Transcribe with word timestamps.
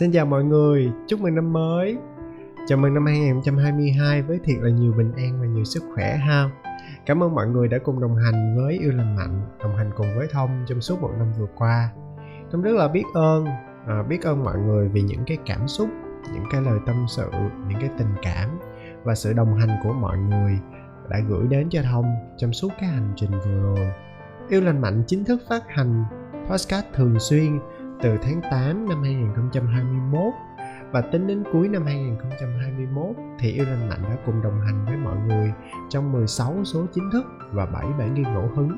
Xin 0.00 0.12
chào 0.12 0.26
mọi 0.26 0.44
người, 0.44 0.92
chúc 1.06 1.20
mừng 1.20 1.34
năm 1.34 1.52
mới. 1.52 1.96
Chào 2.66 2.78
mừng 2.78 2.94
năm 2.94 3.06
2022 3.06 4.22
với 4.22 4.38
thiệt 4.44 4.56
là 4.60 4.70
nhiều 4.70 4.92
bình 4.92 5.12
an 5.16 5.40
và 5.40 5.46
nhiều 5.46 5.64
sức 5.64 5.82
khỏe 5.94 6.16
ha. 6.16 6.50
Cảm 7.06 7.22
ơn 7.22 7.34
mọi 7.34 7.46
người 7.46 7.68
đã 7.68 7.78
cùng 7.78 8.00
đồng 8.00 8.16
hành 8.16 8.56
với 8.56 8.78
Yêu 8.78 8.92
Lành 8.92 9.16
Mạnh 9.16 9.42
Đồng 9.58 9.76
hành 9.76 9.90
cùng 9.96 10.06
với 10.16 10.26
Thông 10.32 10.64
trong 10.66 10.80
suốt 10.80 11.00
một 11.00 11.10
năm 11.18 11.32
vừa 11.38 11.46
qua. 11.56 11.90
Thông 12.50 12.62
rất 12.62 12.72
là 12.74 12.88
biết 12.88 13.02
ơn 13.14 13.44
à, 13.86 14.02
Biết 14.08 14.22
ơn 14.22 14.44
mọi 14.44 14.58
người 14.58 14.88
vì 14.88 15.02
những 15.02 15.24
cái 15.26 15.38
cảm 15.46 15.68
xúc 15.68 15.88
Những 16.34 16.44
cái 16.50 16.62
lời 16.62 16.78
tâm 16.86 17.04
sự, 17.08 17.30
những 17.68 17.80
cái 17.80 17.90
tình 17.98 18.14
cảm 18.22 18.48
Và 19.04 19.14
sự 19.14 19.32
đồng 19.32 19.58
hành 19.58 19.70
của 19.84 19.92
mọi 19.92 20.18
người 20.18 20.58
đã 21.08 21.18
gửi 21.28 21.46
đến 21.46 21.68
cho 21.70 21.82
Thông 21.82 22.06
trong 22.36 22.52
suốt 22.52 22.72
cái 22.80 22.88
hành 22.88 23.12
trình 23.16 23.30
vừa 23.30 23.62
rồi. 23.62 23.92
Yêu 24.48 24.60
Lành 24.60 24.80
Mạnh 24.80 25.02
chính 25.06 25.24
thức 25.24 25.40
phát 25.48 25.62
hành 25.68 26.04
podcast 26.50 26.84
thường 26.94 27.18
xuyên 27.18 27.58
từ 28.04 28.18
tháng 28.22 28.40
8 28.50 28.88
năm 28.88 29.02
2021 29.02 30.34
và 30.92 31.00
tính 31.00 31.26
đến 31.26 31.44
cuối 31.52 31.68
năm 31.68 31.84
2021 31.86 33.06
thì 33.38 33.52
Yêu 33.52 33.64
Lành 33.64 33.88
Mạnh 33.88 34.02
đã 34.02 34.16
cùng 34.26 34.42
đồng 34.42 34.60
hành 34.60 34.84
với 34.86 34.96
mọi 34.96 35.16
người 35.26 35.52
trong 35.88 36.12
16 36.12 36.64
số 36.64 36.86
chính 36.94 37.10
thức 37.12 37.24
và 37.52 37.66
7 37.66 37.84
bản 37.98 38.14
ghi 38.14 38.22
ngẫu 38.22 38.50
hứng. 38.56 38.70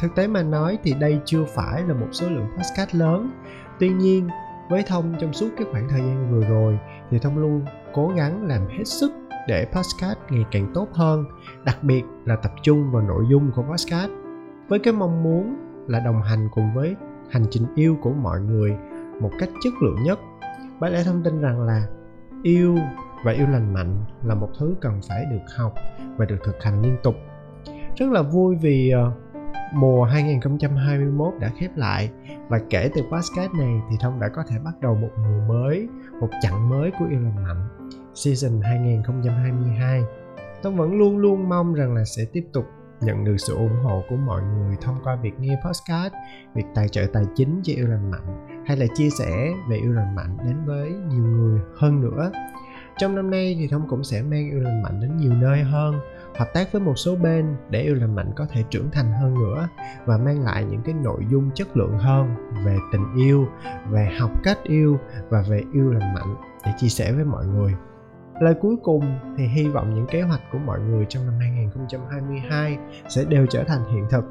Thực 0.00 0.14
tế 0.14 0.26
mà 0.26 0.42
nói 0.42 0.78
thì 0.82 0.94
đây 1.00 1.20
chưa 1.24 1.44
phải 1.44 1.82
là 1.82 1.94
một 1.94 2.06
số 2.12 2.28
lượng 2.28 2.46
podcast 2.56 2.94
lớn. 2.94 3.30
Tuy 3.78 3.88
nhiên, 3.88 4.28
với 4.70 4.82
Thông 4.82 5.14
trong 5.20 5.32
suốt 5.32 5.48
cái 5.56 5.66
khoảng 5.72 5.88
thời 5.88 6.00
gian 6.00 6.30
vừa 6.30 6.48
rồi 6.48 6.78
thì 7.10 7.18
Thông 7.18 7.38
luôn 7.38 7.64
cố 7.94 8.08
gắng 8.16 8.46
làm 8.46 8.66
hết 8.68 8.84
sức 8.84 9.12
để 9.48 9.66
podcast 9.72 10.18
ngày 10.30 10.44
càng 10.50 10.70
tốt 10.74 10.88
hơn, 10.92 11.24
đặc 11.64 11.82
biệt 11.82 12.02
là 12.24 12.36
tập 12.36 12.52
trung 12.62 12.92
vào 12.92 13.02
nội 13.02 13.24
dung 13.30 13.50
của 13.54 13.62
podcast. 13.62 14.10
Với 14.68 14.78
cái 14.78 14.92
mong 14.92 15.22
muốn 15.22 15.56
là 15.86 16.00
đồng 16.00 16.22
hành 16.22 16.48
cùng 16.54 16.74
với 16.74 16.96
hành 17.30 17.44
trình 17.50 17.66
yêu 17.74 17.96
của 18.02 18.12
mọi 18.12 18.40
người 18.40 18.76
một 19.20 19.30
cách 19.38 19.48
chất 19.64 19.72
lượng 19.82 20.02
nhất. 20.02 20.18
Bác 20.80 20.88
lẽ 20.88 21.02
thông 21.04 21.22
tin 21.22 21.40
rằng 21.40 21.60
là 21.60 21.86
yêu 22.42 22.76
và 23.24 23.32
yêu 23.32 23.46
lành 23.46 23.74
mạnh 23.74 24.04
là 24.24 24.34
một 24.34 24.50
thứ 24.58 24.74
cần 24.80 25.00
phải 25.08 25.24
được 25.30 25.56
học 25.56 25.74
và 26.16 26.24
được 26.24 26.38
thực 26.44 26.62
hành 26.62 26.82
liên 26.82 26.96
tục. 27.02 27.14
Rất 27.96 28.10
là 28.10 28.22
vui 28.22 28.56
vì 28.56 28.90
ờ, 28.90 29.12
mùa 29.74 30.04
2021 30.04 31.34
đã 31.40 31.50
khép 31.56 31.70
lại 31.76 32.10
và 32.48 32.60
kể 32.70 32.90
từ 32.94 33.02
podcast 33.02 33.52
này 33.52 33.80
thì 33.90 33.96
Thông 34.00 34.20
đã 34.20 34.28
có 34.28 34.42
thể 34.48 34.56
bắt 34.64 34.80
đầu 34.80 34.94
một 34.94 35.10
mùa 35.16 35.54
mới, 35.54 35.88
một 36.20 36.28
chặng 36.42 36.68
mới 36.68 36.90
của 36.98 37.04
Yêu 37.10 37.20
Lành 37.20 37.44
Mạnh. 37.44 37.68
Season 38.14 38.60
2022. 38.62 40.02
Thông 40.62 40.76
vẫn 40.76 40.98
luôn 40.98 41.18
luôn 41.18 41.48
mong 41.48 41.74
rằng 41.74 41.94
là 41.94 42.04
sẽ 42.04 42.22
tiếp 42.32 42.44
tục 42.52 42.64
nhận 43.00 43.24
được 43.24 43.36
sự 43.38 43.54
ủng 43.54 43.76
hộ 43.82 44.02
của 44.08 44.16
mọi 44.16 44.42
người 44.42 44.76
thông 44.80 45.00
qua 45.04 45.16
việc 45.16 45.40
nghe 45.40 45.60
podcast, 45.66 46.12
việc 46.54 46.64
tài 46.74 46.88
trợ 46.88 47.06
tài 47.12 47.24
chính 47.34 47.60
cho 47.62 47.72
yêu 47.76 47.86
lành 47.86 48.10
mạnh 48.10 48.64
hay 48.66 48.76
là 48.76 48.86
chia 48.94 49.10
sẻ 49.10 49.52
về 49.70 49.76
yêu 49.76 49.92
lành 49.92 50.14
mạnh 50.14 50.36
đến 50.46 50.56
với 50.66 50.90
nhiều 50.90 51.24
người 51.24 51.60
hơn 51.76 52.00
nữa. 52.00 52.30
Trong 52.98 53.14
năm 53.14 53.30
nay 53.30 53.56
thì 53.58 53.68
Thông 53.68 53.88
cũng 53.88 54.04
sẽ 54.04 54.22
mang 54.22 54.50
yêu 54.50 54.60
lành 54.60 54.82
mạnh 54.82 55.00
đến 55.00 55.16
nhiều 55.16 55.32
nơi 55.32 55.62
hơn, 55.62 56.00
hợp 56.36 56.48
tác 56.54 56.72
với 56.72 56.82
một 56.82 56.94
số 56.96 57.16
bên 57.16 57.56
để 57.70 57.82
yêu 57.82 57.94
lành 57.94 58.14
mạnh 58.14 58.32
có 58.36 58.46
thể 58.50 58.64
trưởng 58.70 58.90
thành 58.90 59.12
hơn 59.12 59.34
nữa 59.34 59.68
và 60.04 60.18
mang 60.18 60.44
lại 60.44 60.64
những 60.64 60.82
cái 60.82 60.94
nội 60.94 61.26
dung 61.30 61.50
chất 61.54 61.76
lượng 61.76 61.98
hơn 61.98 62.34
về 62.64 62.76
tình 62.92 63.14
yêu, 63.16 63.46
về 63.90 64.10
học 64.18 64.30
cách 64.44 64.58
yêu 64.62 64.98
và 65.28 65.44
về 65.48 65.62
yêu 65.72 65.90
lành 65.90 66.14
mạnh 66.14 66.36
để 66.66 66.72
chia 66.78 66.88
sẻ 66.88 67.12
với 67.12 67.24
mọi 67.24 67.46
người 67.46 67.74
lời 68.40 68.54
cuối 68.60 68.76
cùng 68.82 69.18
thì 69.36 69.46
hy 69.46 69.68
vọng 69.68 69.94
những 69.94 70.06
kế 70.06 70.22
hoạch 70.22 70.40
của 70.52 70.58
mọi 70.58 70.80
người 70.80 71.06
trong 71.08 71.26
năm 71.26 71.34
2022 71.40 72.78
sẽ 73.08 73.24
đều 73.28 73.46
trở 73.46 73.64
thành 73.64 73.84
hiện 73.92 74.06
thực. 74.10 74.24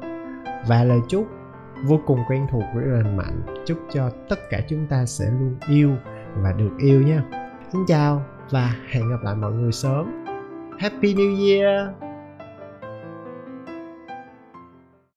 Và 0.66 0.84
lời 0.84 1.00
chúc 1.08 1.26
vô 1.84 2.00
cùng 2.06 2.20
quen 2.28 2.46
thuộc 2.50 2.62
với 2.74 2.84
lành 2.84 3.16
mạnh, 3.16 3.42
chúc 3.66 3.78
cho 3.92 4.10
tất 4.28 4.38
cả 4.50 4.60
chúng 4.68 4.86
ta 4.86 5.06
sẽ 5.06 5.24
luôn 5.30 5.56
yêu 5.68 5.90
và 6.36 6.52
được 6.52 6.70
yêu 6.78 7.02
nha. 7.02 7.22
Xin 7.72 7.80
chào 7.86 8.22
và 8.50 8.74
hẹn 8.90 9.10
gặp 9.10 9.22
lại 9.22 9.34
mọi 9.34 9.52
người 9.52 9.72
sớm. 9.72 10.24
Happy 10.78 11.14
new 11.14 11.60
year! 11.60 12.07